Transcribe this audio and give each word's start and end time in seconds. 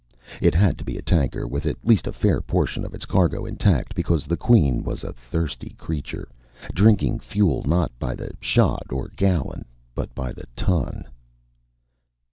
It 0.41 0.55
had 0.55 0.79
to 0.79 0.83
be 0.83 0.97
a 0.97 1.01
tanker 1.03 1.45
with 1.47 1.67
at 1.67 1.85
least 1.85 2.07
a 2.07 2.11
fair 2.11 2.41
portion 2.41 2.83
of 2.83 2.95
its 2.95 3.05
cargo 3.05 3.45
intact, 3.45 3.93
because 3.93 4.25
the 4.25 4.35
Queen 4.35 4.81
was 4.83 5.03
a 5.03 5.13
thirsty 5.13 5.75
creature, 5.77 6.27
drinking 6.73 7.19
fuel 7.19 7.63
not 7.67 7.91
by 7.99 8.15
the 8.15 8.33
shot 8.39 8.87
or 8.89 9.09
gallon 9.15 9.63
but 9.93 10.15
by 10.15 10.33
the 10.33 10.47
ton. 10.55 11.05